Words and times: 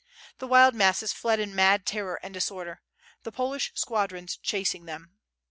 The 0.39 0.47
wild 0.47 0.73
masses 0.73 1.13
fled 1.13 1.39
in 1.39 1.53
mad 1.53 1.85
terror 1.85 2.19
and 2.23 2.33
disorder— 2.33 2.81
rthe 3.23 3.35
Polish 3.35 3.71
squadrr 3.75 4.23
s 4.23 4.35
chasing 4.35 4.85
them. 4.85 5.11